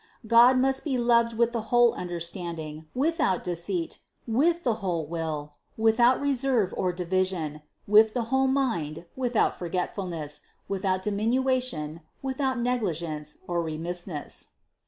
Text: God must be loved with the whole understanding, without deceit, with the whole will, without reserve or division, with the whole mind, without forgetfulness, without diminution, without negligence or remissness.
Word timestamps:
God 0.25 0.57
must 0.57 0.83
be 0.83 0.97
loved 0.97 1.33
with 1.37 1.51
the 1.51 1.61
whole 1.69 1.93
understanding, 1.93 2.85
without 2.95 3.43
deceit, 3.43 3.99
with 4.27 4.63
the 4.63 4.73
whole 4.81 5.05
will, 5.05 5.53
without 5.77 6.19
reserve 6.19 6.73
or 6.75 6.91
division, 6.91 7.61
with 7.85 8.15
the 8.15 8.23
whole 8.33 8.47
mind, 8.47 9.05
without 9.15 9.59
forgetfulness, 9.59 10.41
without 10.67 11.03
diminution, 11.03 12.01
without 12.23 12.57
negligence 12.57 13.37
or 13.47 13.61
remissness. 13.61 14.47